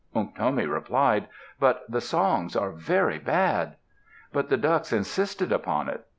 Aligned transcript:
Unktomi 0.15 0.65
replied, 0.65 1.27
"But 1.59 1.83
the 1.87 2.01
songs 2.01 2.55
are 2.55 2.71
very 2.71 3.19
bad." 3.19 3.75
But 4.33 4.49
the 4.49 4.57
ducks 4.57 4.91
insisted 4.91 5.51
upon 5.51 5.89
it. 5.89 6.07